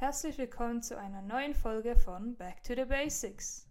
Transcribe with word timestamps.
Herzlich 0.00 0.38
willkommen 0.38 0.80
zu 0.80 0.96
einer 0.96 1.22
neuen 1.22 1.54
Folge 1.54 1.96
von 1.96 2.36
Back 2.36 2.62
to 2.62 2.72
the 2.76 2.84
Basics. 2.84 3.66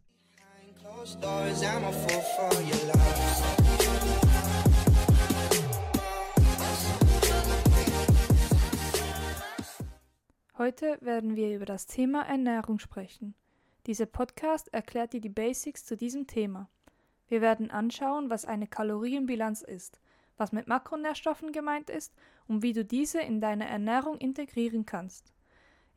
Heute 10.57 10.97
werden 10.99 11.37
wir 11.37 11.55
über 11.55 11.63
das 11.63 11.85
Thema 11.85 12.23
Ernährung 12.23 12.79
sprechen. 12.79 13.33
Dieser 13.85 14.05
Podcast 14.05 14.67
erklärt 14.73 15.13
dir 15.13 15.21
die 15.21 15.29
Basics 15.29 15.85
zu 15.85 15.95
diesem 15.95 16.27
Thema. 16.27 16.69
Wir 17.29 17.39
werden 17.39 17.71
anschauen, 17.71 18.29
was 18.29 18.43
eine 18.43 18.67
Kalorienbilanz 18.67 19.61
ist, 19.61 20.01
was 20.35 20.51
mit 20.51 20.67
Makronährstoffen 20.67 21.53
gemeint 21.53 21.89
ist 21.89 22.13
und 22.49 22.63
wie 22.63 22.73
du 22.73 22.83
diese 22.83 23.21
in 23.21 23.39
deine 23.39 23.65
Ernährung 23.65 24.17
integrieren 24.17 24.85
kannst. 24.85 25.31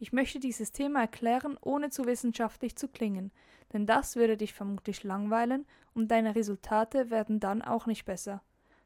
Ich 0.03 0.15
möchte 0.15 0.41
dieses 0.41 0.73
Thema 0.73 1.03
erklären, 1.03 1.59
ohne 1.61 1.91
zu 1.91 2.07
wissenschaftlich 2.07 2.75
zu 2.75 2.89
klingen, 2.89 3.31
denn 3.75 3.85
das 3.85 4.17
würde 4.17 4.39
dich 4.39 4.55
vermutlich 4.55 5.05
langweilen 5.05 5.67
und 5.93 6.11
deine 6.11 6.35
Resultate 6.35 7.11
werden 7.11 7.39
dann 7.39 7.61
auch 7.61 7.85
nicht 7.85 8.07
besser. 8.07 8.43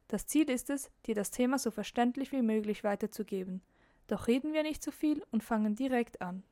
Das 0.09 0.27
Ziel 0.27 0.51
ist 0.51 0.71
es, 0.71 0.91
dir 1.07 1.15
das 1.15 1.31
Thema 1.31 1.59
so 1.61 1.71
verständlich 1.71 2.33
wie 2.33 2.43
möglich 2.43 2.83
weiterzugeben. 2.83 3.63
Doch 4.09 4.27
reden 4.27 4.53
wir 4.53 4.65
nicht 4.65 4.83
zu 4.83 4.91
viel 4.91 5.23
und 5.31 5.45
fangen 5.45 5.77
direkt 5.77 6.21
an. 6.21 6.43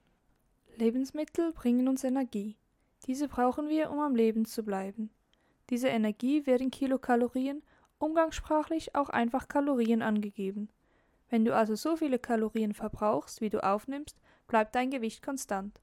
Lebensmittel 0.76 1.52
bringen 1.52 1.88
uns 1.88 2.04
Energie. 2.04 2.56
Diese 3.08 3.26
brauchen 3.26 3.68
wir, 3.68 3.90
um 3.90 3.98
am 3.98 4.14
Leben 4.14 4.44
zu 4.44 4.62
bleiben. 4.62 5.10
Diese 5.70 5.88
Energie 5.88 6.46
wird 6.46 6.60
in 6.60 6.70
Kilokalorien, 6.70 7.64
umgangssprachlich 7.98 8.94
auch 8.94 9.08
einfach 9.08 9.48
Kalorien 9.48 10.02
angegeben. 10.02 10.68
Wenn 11.30 11.44
du 11.44 11.52
also 11.52 11.74
so 11.74 11.96
viele 11.96 12.20
Kalorien 12.20 12.74
verbrauchst, 12.74 13.40
wie 13.40 13.50
du 13.50 13.64
aufnimmst, 13.64 14.16
bleibt 14.52 14.74
dein 14.74 14.90
Gewicht 14.90 15.22
konstant. 15.22 15.80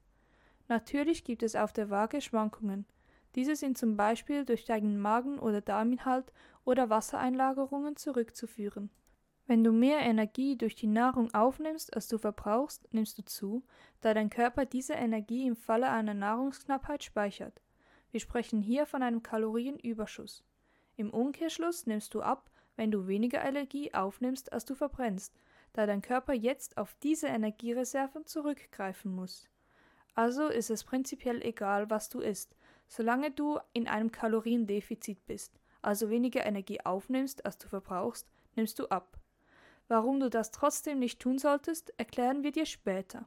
Natürlich 0.68 1.24
gibt 1.24 1.42
es 1.42 1.56
auf 1.56 1.72
der 1.72 1.90
Waage 1.90 2.20
Schwankungen. 2.20 2.86
Diese 3.34 3.56
sind 3.56 3.76
zum 3.76 3.96
Beispiel 3.96 4.44
durch 4.44 4.64
deinen 4.64 4.96
Magen- 5.00 5.40
oder 5.40 5.60
Darminhalt 5.60 6.32
oder 6.64 6.88
Wassereinlagerungen 6.88 7.96
zurückzuführen. 7.96 8.88
Wenn 9.48 9.64
du 9.64 9.72
mehr 9.72 9.98
Energie 9.98 10.56
durch 10.56 10.76
die 10.76 10.86
Nahrung 10.86 11.34
aufnimmst, 11.34 11.96
als 11.96 12.06
du 12.06 12.16
verbrauchst, 12.16 12.86
nimmst 12.92 13.18
du 13.18 13.24
zu, 13.24 13.64
da 14.02 14.14
dein 14.14 14.30
Körper 14.30 14.66
diese 14.66 14.92
Energie 14.92 15.48
im 15.48 15.56
Falle 15.56 15.90
einer 15.90 16.14
Nahrungsknappheit 16.14 17.02
speichert. 17.02 17.60
Wir 18.12 18.20
sprechen 18.20 18.60
hier 18.60 18.86
von 18.86 19.02
einem 19.02 19.24
Kalorienüberschuss. 19.24 20.44
Im 20.94 21.10
Umkehrschluss 21.10 21.86
nimmst 21.86 22.14
du 22.14 22.22
ab, 22.22 22.48
wenn 22.76 22.92
du 22.92 23.08
weniger 23.08 23.42
Energie 23.42 23.92
aufnimmst, 23.92 24.52
als 24.52 24.64
du 24.64 24.76
verbrennst, 24.76 25.34
da 25.72 25.86
dein 25.86 26.02
Körper 26.02 26.32
jetzt 26.32 26.76
auf 26.76 26.94
diese 27.02 27.28
Energiereserven 27.28 28.26
zurückgreifen 28.26 29.14
muss. 29.14 29.48
Also 30.14 30.48
ist 30.48 30.70
es 30.70 30.84
prinzipiell 30.84 31.42
egal, 31.42 31.90
was 31.90 32.08
du 32.08 32.20
isst, 32.20 32.56
solange 32.88 33.30
du 33.30 33.58
in 33.72 33.88
einem 33.88 34.10
Kaloriendefizit 34.10 35.24
bist, 35.26 35.60
also 35.82 36.10
weniger 36.10 36.44
Energie 36.44 36.80
aufnimmst, 36.80 37.46
als 37.46 37.58
du 37.58 37.68
verbrauchst, 37.68 38.28
nimmst 38.56 38.78
du 38.78 38.88
ab. 38.88 39.18
Warum 39.88 40.20
du 40.20 40.28
das 40.28 40.50
trotzdem 40.50 40.98
nicht 40.98 41.20
tun 41.20 41.38
solltest, 41.38 41.92
erklären 41.96 42.42
wir 42.42 42.52
dir 42.52 42.66
später. 42.66 43.26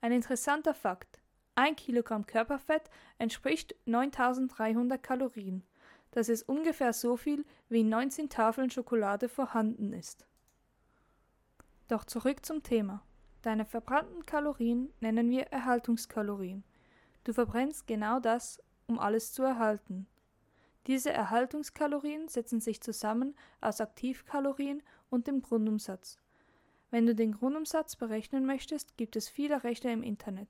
Ein 0.00 0.12
interessanter 0.12 0.74
Fakt. 0.74 1.20
Ein 1.54 1.76
Kilogramm 1.76 2.26
Körperfett 2.26 2.90
entspricht 3.18 3.74
9300 3.86 5.02
Kalorien. 5.02 5.64
Das 6.12 6.28
ist 6.28 6.48
ungefähr 6.48 6.92
so 6.92 7.16
viel, 7.16 7.44
wie 7.68 7.80
in 7.80 7.88
19 7.88 8.28
Tafeln 8.28 8.70
Schokolade 8.70 9.28
vorhanden 9.28 9.92
ist. 9.92 10.26
Doch 11.88 12.04
zurück 12.04 12.44
zum 12.44 12.62
Thema. 12.62 13.02
Deine 13.40 13.64
verbrannten 13.64 14.26
Kalorien 14.26 14.92
nennen 15.00 15.30
wir 15.30 15.46
Erhaltungskalorien. 15.46 16.62
Du 17.24 17.32
verbrennst 17.32 17.86
genau 17.86 18.20
das, 18.20 18.62
um 18.86 18.98
alles 18.98 19.32
zu 19.32 19.42
erhalten. 19.42 20.06
Diese 20.86 21.10
Erhaltungskalorien 21.10 22.28
setzen 22.28 22.60
sich 22.60 22.82
zusammen 22.82 23.34
aus 23.60 23.80
Aktivkalorien 23.80 24.82
und 25.10 25.26
dem 25.26 25.40
Grundumsatz. 25.40 26.18
Wenn 26.90 27.06
du 27.06 27.14
den 27.14 27.32
Grundumsatz 27.32 27.96
berechnen 27.96 28.46
möchtest, 28.46 28.96
gibt 28.96 29.16
es 29.16 29.28
viele 29.28 29.64
Rechner 29.64 29.92
im 29.92 30.02
Internet. 30.02 30.48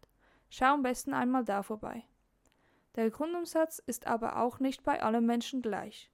Schau 0.51 0.75
am 0.75 0.83
besten 0.83 1.15
einmal 1.15 1.45
da 1.45 1.63
vorbei. 1.63 2.05
Der 2.97 3.11
Grundumsatz 3.11 3.81
ist 3.87 4.07
aber 4.07 4.41
auch 4.41 4.59
nicht 4.59 4.83
bei 4.83 5.03
allen 5.03 5.27
Menschen 5.27 5.63
gleich. 5.63 6.11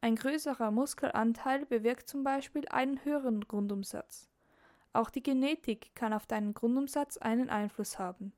Ein 0.00 0.16
größerer 0.16 0.70
Muskelanteil 0.70 1.66
bewirkt 1.66 2.08
zum 2.08 2.24
Beispiel 2.24 2.66
einen 2.68 3.04
höheren 3.04 3.42
Grundumsatz. 3.42 4.31
Auch 4.92 5.10
die 5.10 5.22
Genetik 5.22 5.94
kann 5.94 6.12
auf 6.12 6.26
deinen 6.26 6.54
Grundumsatz 6.54 7.16
einen 7.16 7.48
Einfluss 7.48 7.98
haben. 7.98 8.32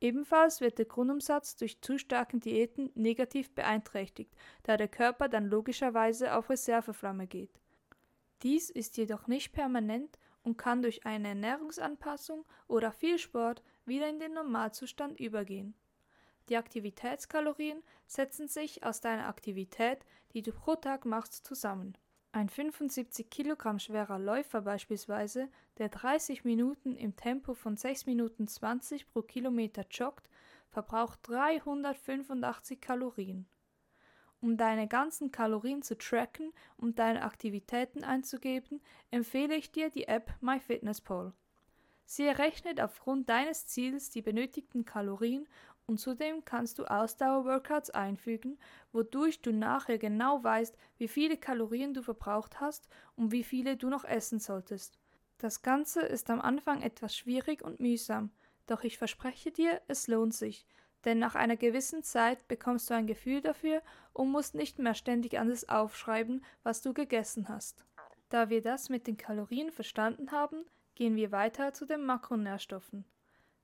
Ebenfalls 0.00 0.60
wird 0.60 0.78
der 0.78 0.86
Grundumsatz 0.86 1.56
durch 1.56 1.80
zu 1.82 1.98
starken 1.98 2.40
Diäten 2.40 2.90
negativ 2.94 3.54
beeinträchtigt, 3.54 4.34
da 4.62 4.76
der 4.76 4.88
Körper 4.88 5.28
dann 5.28 5.46
logischerweise 5.46 6.34
auf 6.34 6.48
Reserveflamme 6.48 7.26
geht. 7.26 7.60
Dies 8.42 8.70
ist 8.70 8.96
jedoch 8.96 9.26
nicht 9.26 9.52
permanent 9.52 10.18
und 10.42 10.56
kann 10.56 10.80
durch 10.80 11.04
eine 11.04 11.28
Ernährungsanpassung 11.28 12.46
oder 12.66 12.92
viel 12.92 13.18
Sport 13.18 13.62
wieder 13.84 14.08
in 14.08 14.18
den 14.18 14.32
Normalzustand 14.32 15.20
übergehen. 15.20 15.74
Die 16.48 16.56
Aktivitätskalorien 16.56 17.82
setzen 18.06 18.48
sich 18.48 18.82
aus 18.82 19.02
deiner 19.02 19.28
Aktivität, 19.28 20.06
die 20.32 20.40
du 20.42 20.52
pro 20.52 20.76
Tag 20.76 21.04
machst, 21.04 21.46
zusammen. 21.46 21.96
Ein 22.32 22.48
75 22.48 23.28
Kilogramm 23.28 23.80
schwerer 23.80 24.20
Läufer 24.20 24.60
beispielsweise, 24.60 25.48
der 25.78 25.88
30 25.88 26.44
Minuten 26.44 26.94
im 26.94 27.16
Tempo 27.16 27.54
von 27.54 27.76
6 27.76 28.06
Minuten 28.06 28.46
20 28.46 29.08
pro 29.08 29.22
Kilometer 29.22 29.84
joggt, 29.90 30.28
verbraucht 30.68 31.18
385 31.24 32.80
Kalorien. 32.80 33.46
Um 34.40 34.56
deine 34.56 34.86
ganzen 34.86 35.32
Kalorien 35.32 35.82
zu 35.82 35.98
tracken 35.98 36.52
und 36.76 37.00
deine 37.00 37.24
Aktivitäten 37.24 38.04
einzugeben, 38.04 38.80
empfehle 39.10 39.56
ich 39.56 39.72
dir 39.72 39.90
die 39.90 40.06
App 40.06 40.32
MyFitnessPal. 40.40 41.32
Sie 42.06 42.26
errechnet 42.26 42.80
aufgrund 42.80 43.28
deines 43.28 43.66
Ziels 43.66 44.10
die 44.10 44.22
benötigten 44.22 44.84
Kalorien 44.84 45.48
und 45.90 45.98
zudem 45.98 46.44
kannst 46.44 46.78
du 46.78 46.84
Ausdauerworkouts 46.84 47.90
einfügen, 47.90 48.58
wodurch 48.92 49.42
du 49.42 49.52
nachher 49.52 49.98
genau 49.98 50.42
weißt, 50.44 50.78
wie 50.98 51.08
viele 51.08 51.36
Kalorien 51.36 51.94
du 51.94 52.02
verbraucht 52.02 52.60
hast 52.60 52.88
und 53.16 53.32
wie 53.32 53.42
viele 53.42 53.76
du 53.76 53.88
noch 53.88 54.04
essen 54.04 54.38
solltest. 54.38 55.00
Das 55.38 55.62
Ganze 55.62 56.02
ist 56.02 56.30
am 56.30 56.40
Anfang 56.40 56.80
etwas 56.82 57.16
schwierig 57.16 57.62
und 57.62 57.80
mühsam, 57.80 58.30
doch 58.68 58.84
ich 58.84 58.98
verspreche 58.98 59.50
dir, 59.50 59.82
es 59.88 60.06
lohnt 60.06 60.32
sich, 60.32 60.64
denn 61.04 61.18
nach 61.18 61.34
einer 61.34 61.56
gewissen 61.56 62.04
Zeit 62.04 62.46
bekommst 62.46 62.88
du 62.88 62.94
ein 62.94 63.08
Gefühl 63.08 63.40
dafür 63.40 63.82
und 64.12 64.30
musst 64.30 64.54
nicht 64.54 64.78
mehr 64.78 64.94
ständig 64.94 65.40
alles 65.40 65.68
aufschreiben, 65.68 66.44
was 66.62 66.82
du 66.82 66.94
gegessen 66.94 67.48
hast. 67.48 67.84
Da 68.28 68.48
wir 68.48 68.62
das 68.62 68.90
mit 68.90 69.08
den 69.08 69.16
Kalorien 69.16 69.72
verstanden 69.72 70.30
haben, 70.30 70.66
gehen 70.94 71.16
wir 71.16 71.32
weiter 71.32 71.72
zu 71.72 71.84
den 71.84 72.04
Makronährstoffen. 72.04 73.04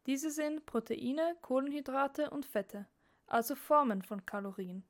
Diese 0.06 0.30
sind 0.30 0.66
Proteine, 0.66 1.36
Kohlenhydrate 1.42 2.30
und 2.30 2.46
Fette, 2.46 2.86
also 3.26 3.56
Formen 3.56 4.02
von 4.02 4.24
Kalorien. 4.24 4.84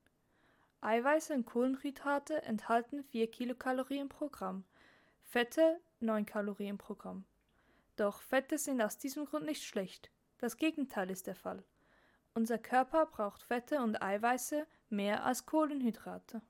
Eiweiße 0.82 1.32
und 1.32 1.46
Kohlenhydrate 1.46 2.42
enthalten 2.42 3.02
4 3.02 3.30
Kilokalorien 3.30 4.10
pro 4.10 4.28
Gramm, 4.28 4.64
Fette 5.24 5.80
9 6.00 6.26
Kalorien 6.26 6.76
pro 6.76 6.94
Gramm. 6.94 7.24
Doch 7.96 8.20
Fette 8.20 8.58
sind 8.58 8.82
aus 8.82 8.98
diesem 8.98 9.24
Grund 9.24 9.46
nicht 9.46 9.64
schlecht. 9.64 10.10
Das 10.36 10.58
Gegenteil 10.58 11.10
ist 11.10 11.26
der 11.26 11.34
Fall. 11.34 11.64
Unser 12.34 12.58
Körper 12.58 13.06
braucht 13.06 13.42
Fette 13.42 13.80
und 13.80 14.02
Eiweiße 14.02 14.66
mehr 14.90 15.24
als 15.24 15.46
Kohlenhydrate. 15.46 16.42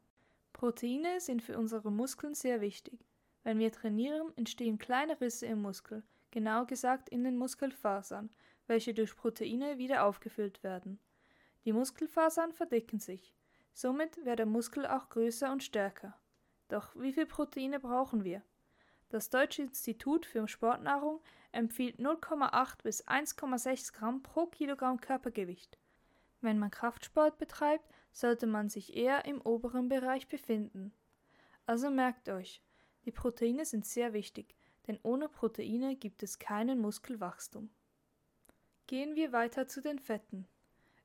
Proteine 0.53 1.21
sind 1.21 1.41
für 1.41 1.57
unsere 1.57 1.93
Muskeln 1.93 2.35
sehr 2.35 2.61
wichtig. 2.61 3.07
Wenn 3.45 3.61
wir 3.61 3.71
trainieren, 3.71 4.37
entstehen 4.37 4.79
kleine 4.79 5.21
Risse 5.21 5.47
im 5.47 5.63
Muskel, 5.63 6.03
genau 6.33 6.67
gesagt 6.67 7.09
in 7.09 7.23
den 7.23 7.37
Muskelfasern, 7.37 8.29
welche 8.67 8.95
durch 8.95 9.17
Proteine 9.17 9.79
wieder 9.79 10.05
aufgefüllt 10.05 10.63
werden. 10.63 10.99
Die 11.65 11.73
Muskelfasern 11.73 12.53
verdicken 12.53 12.99
sich. 12.99 13.35
Somit 13.73 14.25
wird 14.25 14.39
der 14.39 14.47
Muskel 14.47 14.87
auch 14.87 15.09
größer 15.09 15.51
und 15.53 15.63
stärker. 15.63 16.19
Doch 16.69 16.95
wie 16.97 17.13
viel 17.13 17.27
Proteine 17.27 17.81
brauchen 17.81 18.25
wir? 18.25 18.43
Das 19.09 19.31
Deutsche 19.31 19.63
Institut 19.63 20.27
für 20.27 20.49
Sportnahrung 20.49 21.21
empfiehlt 21.53 21.99
0,8 21.99 22.83
bis 22.83 23.07
1,6 23.07 23.93
Gramm 23.93 24.23
pro 24.23 24.47
Kilogramm 24.47 25.01
Körpergewicht. 25.01 25.79
Wenn 26.41 26.59
man 26.59 26.71
Kraftsport 26.71 27.39
betreibt, 27.39 27.89
sollte 28.13 28.47
man 28.47 28.69
sich 28.69 28.97
eher 28.97 29.25
im 29.25 29.41
oberen 29.41 29.89
Bereich 29.89 30.27
befinden. 30.27 30.93
Also 31.67 31.91
merkt 31.91 32.29
euch, 32.29 32.63
die 33.05 33.13
Proteine 33.13 33.65
sind 33.65 33.87
sehr 33.87 34.13
wichtig, 34.13 34.57
denn 34.87 34.99
ohne 35.03 35.29
Proteine 35.29 35.97
gibt 35.97 36.23
es 36.23 36.39
keinen 36.39 36.81
Muskelwachstum. 36.81 37.71
Gehen 38.87 39.17
wir 39.17 39.33
weiter 39.33 39.67
zu 39.67 39.81
den 39.81 39.99
Fetten. 39.99 40.47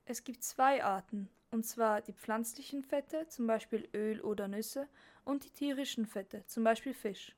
Es 0.05 0.23
gibt 0.23 0.43
zwei 0.43 0.83
Arten, 0.83 1.29
und 1.49 1.65
zwar 1.65 2.01
die 2.01 2.13
pflanzlichen 2.13 2.83
Fette, 2.83 3.27
zum 3.27 3.47
Beispiel 3.47 3.89
Öl 3.95 4.21
oder 4.21 4.47
Nüsse, 4.47 4.87
und 5.25 5.45
die 5.45 5.49
tierischen 5.49 6.05
Fette, 6.05 6.45
zum 6.45 6.63
Beispiel 6.63 6.93
Fisch. 6.93 7.35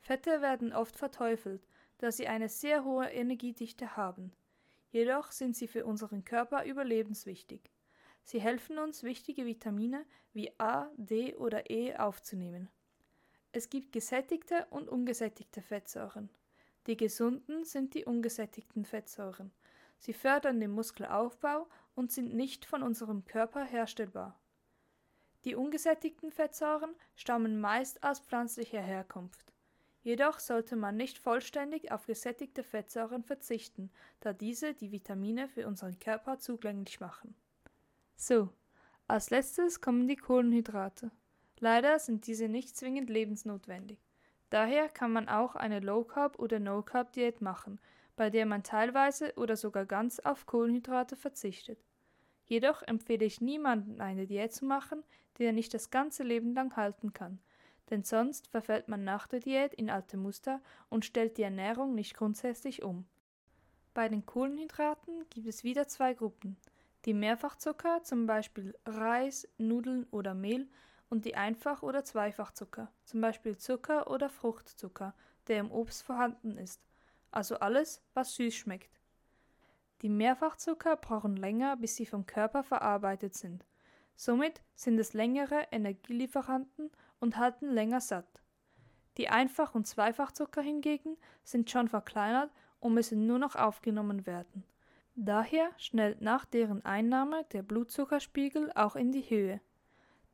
Fette 0.00 0.42
werden 0.42 0.72
oft 0.72 0.96
verteufelt, 0.96 1.62
da 1.98 2.10
sie 2.10 2.26
eine 2.26 2.48
sehr 2.48 2.84
hohe 2.84 3.06
Energiedichte 3.06 3.96
haben. 3.96 4.32
Jedoch 4.90 5.30
sind 5.30 5.56
sie 5.56 5.68
für 5.68 5.86
unseren 5.86 6.24
Körper 6.24 6.64
überlebenswichtig. 6.64 7.60
Sie 8.24 8.40
helfen 8.40 8.78
uns, 8.78 9.04
wichtige 9.04 9.46
Vitamine 9.46 10.04
wie 10.32 10.50
A, 10.58 10.90
D 10.96 11.36
oder 11.36 11.70
E 11.70 11.94
aufzunehmen. 11.94 12.68
Es 13.52 13.70
gibt 13.70 13.92
gesättigte 13.92 14.66
und 14.70 14.88
ungesättigte 14.88 15.62
Fettsäuren. 15.62 16.30
Die 16.86 16.96
gesunden 16.96 17.64
sind 17.64 17.94
die 17.94 18.04
ungesättigten 18.04 18.84
Fettsäuren. 18.84 19.52
Sie 19.98 20.12
fördern 20.12 20.58
den 20.58 20.72
Muskelaufbau 20.72 21.68
und 21.94 22.10
sind 22.10 22.34
nicht 22.34 22.64
von 22.64 22.82
unserem 22.82 23.24
Körper 23.24 23.64
herstellbar. 23.64 24.40
Die 25.44 25.54
ungesättigten 25.54 26.30
Fettsäuren 26.30 26.94
stammen 27.14 27.60
meist 27.60 28.02
aus 28.02 28.20
pflanzlicher 28.20 28.80
Herkunft. 28.80 29.52
Jedoch 30.02 30.40
sollte 30.40 30.74
man 30.74 30.96
nicht 30.96 31.18
vollständig 31.18 31.92
auf 31.92 32.06
gesättigte 32.06 32.64
Fettsäuren 32.64 33.22
verzichten, 33.22 33.90
da 34.18 34.32
diese 34.32 34.74
die 34.74 34.90
Vitamine 34.90 35.48
für 35.48 35.66
unseren 35.68 35.98
Körper 36.00 36.38
zugänglich 36.38 36.98
machen. 36.98 37.36
So, 38.16 38.50
als 39.06 39.30
letztes 39.30 39.80
kommen 39.80 40.08
die 40.08 40.16
Kohlenhydrate. 40.16 41.12
Leider 41.58 42.00
sind 42.00 42.26
diese 42.26 42.48
nicht 42.48 42.76
zwingend 42.76 43.10
lebensnotwendig. 43.10 44.00
Daher 44.52 44.90
kann 44.90 45.14
man 45.14 45.30
auch 45.30 45.54
eine 45.54 45.80
Low 45.80 46.04
Carb 46.04 46.38
oder 46.38 46.60
No 46.60 46.82
Carb 46.82 47.14
Diät 47.14 47.40
machen, 47.40 47.80
bei 48.16 48.28
der 48.28 48.44
man 48.44 48.62
teilweise 48.62 49.32
oder 49.36 49.56
sogar 49.56 49.86
ganz 49.86 50.20
auf 50.20 50.44
Kohlenhydrate 50.44 51.16
verzichtet. 51.16 51.82
Jedoch 52.44 52.82
empfehle 52.82 53.24
ich 53.24 53.40
niemanden 53.40 54.02
eine 54.02 54.26
Diät 54.26 54.52
zu 54.52 54.66
machen, 54.66 55.04
die 55.38 55.44
er 55.44 55.54
nicht 55.54 55.72
das 55.72 55.90
ganze 55.90 56.22
Leben 56.22 56.52
lang 56.52 56.76
halten 56.76 57.14
kann, 57.14 57.38
denn 57.88 58.04
sonst 58.04 58.46
verfällt 58.46 58.88
man 58.88 59.04
nach 59.04 59.26
der 59.26 59.40
Diät 59.40 59.72
in 59.72 59.88
alte 59.88 60.18
Muster 60.18 60.60
und 60.90 61.06
stellt 61.06 61.38
die 61.38 61.44
Ernährung 61.44 61.94
nicht 61.94 62.14
grundsätzlich 62.14 62.82
um. 62.82 63.06
Bei 63.94 64.10
den 64.10 64.26
Kohlenhydraten 64.26 65.24
gibt 65.30 65.46
es 65.46 65.64
wieder 65.64 65.88
zwei 65.88 66.12
Gruppen. 66.12 66.58
Die 67.06 67.14
Mehrfachzucker, 67.14 68.02
zum 68.02 68.26
Beispiel 68.26 68.76
Reis, 68.84 69.48
Nudeln 69.56 70.06
oder 70.10 70.34
Mehl, 70.34 70.68
und 71.12 71.26
die 71.26 71.34
Einfach- 71.34 71.82
oder 71.82 72.06
Zweifachzucker, 72.06 72.90
zum 73.04 73.20
Beispiel 73.20 73.58
Zucker 73.58 74.10
oder 74.10 74.30
Fruchtzucker, 74.30 75.12
der 75.46 75.60
im 75.60 75.70
Obst 75.70 76.04
vorhanden 76.04 76.56
ist, 76.56 76.80
also 77.30 77.56
alles, 77.56 78.02
was 78.14 78.34
süß 78.36 78.54
schmeckt. 78.54 78.98
Die 80.00 80.08
Mehrfachzucker 80.08 80.96
brauchen 80.96 81.36
länger, 81.36 81.76
bis 81.76 81.96
sie 81.96 82.06
vom 82.06 82.24
Körper 82.24 82.62
verarbeitet 82.62 83.34
sind. 83.34 83.66
Somit 84.16 84.62
sind 84.74 84.98
es 84.98 85.12
längere 85.12 85.66
Energielieferanten 85.70 86.90
und 87.20 87.36
halten 87.36 87.68
länger 87.68 88.00
satt. 88.00 88.42
Die 89.18 89.28
Einfach- 89.28 89.74
und 89.74 89.86
Zweifachzucker 89.86 90.62
hingegen 90.62 91.18
sind 91.44 91.70
schon 91.70 91.88
verkleinert 91.88 92.50
und 92.80 92.94
müssen 92.94 93.26
nur 93.26 93.38
noch 93.38 93.54
aufgenommen 93.54 94.24
werden. 94.24 94.64
Daher 95.14 95.72
schnellt 95.76 96.22
nach 96.22 96.46
deren 96.46 96.82
Einnahme 96.86 97.44
der 97.52 97.62
Blutzuckerspiegel 97.62 98.72
auch 98.72 98.96
in 98.96 99.12
die 99.12 99.28
Höhe 99.28 99.60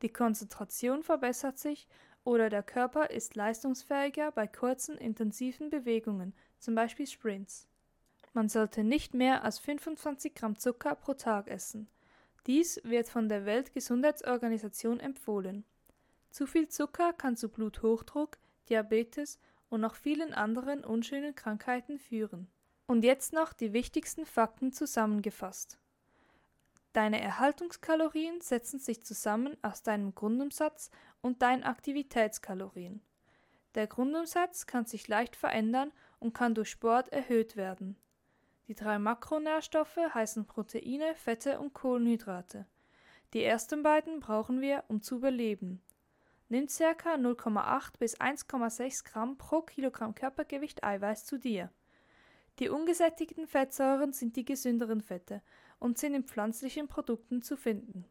die 0.01 0.09
Konzentration 0.09 1.03
verbessert 1.03 1.57
sich 1.57 1.87
oder 2.23 2.49
der 2.49 2.63
Körper 2.63 3.09
ist 3.09 3.35
leistungsfähiger 3.35 4.31
bei 4.31 4.47
kurzen, 4.47 4.97
intensiven 4.97 5.69
Bewegungen, 5.69 6.33
zum 6.59 6.75
Beispiel 6.75 7.07
Sprints. 7.07 7.67
Man 8.33 8.49
sollte 8.49 8.83
nicht 8.83 9.13
mehr 9.13 9.43
als 9.43 9.59
25 9.59 10.35
Gramm 10.35 10.57
Zucker 10.57 10.95
pro 10.95 11.13
Tag 11.13 11.47
essen. 11.47 11.87
Dies 12.45 12.79
wird 12.83 13.09
von 13.09 13.27
der 13.27 13.45
Weltgesundheitsorganisation 13.45 14.99
empfohlen. 14.99 15.65
Zu 16.29 16.45
viel 16.45 16.67
Zucker 16.67 17.13
kann 17.13 17.35
zu 17.35 17.49
Bluthochdruck, 17.49 18.37
Diabetes 18.69 19.39
und 19.69 19.81
noch 19.81 19.95
vielen 19.95 20.33
anderen 20.33 20.83
unschönen 20.83 21.35
Krankheiten 21.35 21.97
führen. 21.97 22.47
Und 22.87 23.03
jetzt 23.03 23.33
noch 23.33 23.53
die 23.53 23.73
wichtigsten 23.73 24.25
Fakten 24.25 24.71
zusammengefasst. 24.71 25.79
Deine 26.93 27.21
Erhaltungskalorien 27.21 28.41
setzen 28.41 28.79
sich 28.79 29.05
zusammen 29.05 29.55
aus 29.61 29.83
deinem 29.83 30.15
Grundumsatz 30.15 30.89
und 31.21 31.41
deinen 31.41 31.63
Aktivitätskalorien. 31.63 33.01
Der 33.75 33.85
Grundumsatz 33.85 34.65
kann 34.65 34.85
sich 34.85 35.07
leicht 35.07 35.35
verändern 35.35 35.91
und 36.19 36.33
kann 36.33 36.55
durch 36.55 36.71
Sport 36.71 37.09
erhöht 37.09 37.55
werden. 37.55 37.95
Die 38.67 38.75
drei 38.75 38.97
Makronährstoffe 38.97 39.97
heißen 40.13 40.45
Proteine, 40.45 41.13
Fette 41.15 41.59
und 41.59 41.73
Kohlenhydrate. 41.73 42.65
Die 43.33 43.43
ersten 43.43 43.83
beiden 43.83 44.19
brauchen 44.19 44.59
wir, 44.59 44.83
um 44.87 45.03
zu 45.03 45.17
überleben. 45.17 45.81
Nimm 46.49 46.65
ca. 46.65 47.13
0,8 47.13 47.99
bis 47.99 48.19
1,6 48.19 49.05
Gramm 49.05 49.37
pro 49.37 49.61
Kilogramm 49.61 50.15
Körpergewicht 50.15 50.83
Eiweiß 50.83 51.25
zu 51.25 51.37
dir. 51.37 51.71
Die 52.57 52.69
ungesättigten 52.69 53.47
Fettsäuren 53.47 54.11
sind 54.13 54.35
die 54.35 54.45
gesünderen 54.45 55.01
Fette 55.01 55.43
und 55.79 55.97
sind 55.97 56.13
in 56.13 56.23
pflanzlichen 56.23 56.87
Produkten 56.87 57.41
zu 57.41 57.57
finden. 57.57 58.05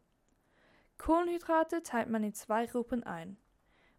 Kohlenhydrate 0.97 1.83
teilt 1.83 2.09
man 2.09 2.23
in 2.23 2.33
zwei 2.33 2.65
Gruppen 2.65 3.03
ein. 3.03 3.37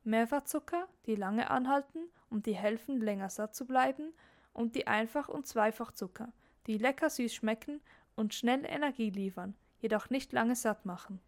Mehrfachzucker, 0.05 0.88
die 1.06 1.14
lange 1.14 1.50
anhalten 1.50 2.00
und 2.28 2.46
die 2.46 2.55
helfen, 2.55 3.00
länger 3.00 3.31
satt 3.31 3.55
zu 3.55 3.67
bleiben, 3.67 4.12
und 4.52 4.75
die 4.75 4.87
Einfach- 4.87 5.28
und 5.28 5.46
Zweifachzucker, 5.46 6.32
die 6.67 6.78
lecker 6.78 7.08
süß 7.08 7.32
schmecken 7.32 7.81
und 8.17 8.34
schnell 8.34 8.64
Energie 8.67 9.11
liefern, 9.11 9.55
jedoch 9.78 10.11
nicht 10.11 10.32
lange 10.32 10.56
satt 10.56 10.84
machen. 10.84 11.20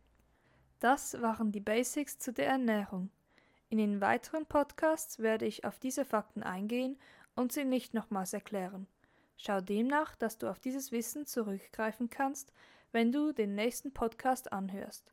Das 0.80 1.20
waren 1.22 1.52
die 1.52 1.60
Basics 1.60 2.18
zu 2.18 2.32
der 2.32 2.48
Ernährung. 2.48 3.10
In 3.68 3.78
den 3.78 4.00
weiteren 4.00 4.44
Podcasts 4.46 5.20
werde 5.20 5.46
ich 5.46 5.64
auf 5.64 5.78
diese 5.78 6.04
Fakten 6.04 6.42
eingehen 6.42 6.98
und 7.34 7.52
sie 7.52 7.64
nicht 7.64 7.94
nochmals 7.94 8.32
erklären. 8.32 8.86
Schau 9.44 9.60
demnach, 9.60 10.14
dass 10.14 10.38
du 10.38 10.48
auf 10.48 10.60
dieses 10.60 10.92
Wissen 10.92 11.26
zurückgreifen 11.26 12.08
kannst, 12.10 12.52
wenn 12.92 13.10
du 13.10 13.32
den 13.32 13.56
nächsten 13.56 13.92
Podcast 13.92 14.52
anhörst. 14.52 15.12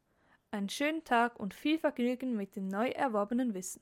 Einen 0.51 0.69
schönen 0.69 1.03
Tag 1.03 1.39
und 1.39 1.55
viel 1.55 1.79
Vergnügen 1.79 2.35
mit 2.35 2.55
dem 2.55 2.67
neu 2.67 2.89
erworbenen 2.89 3.55
Wissen. 3.55 3.81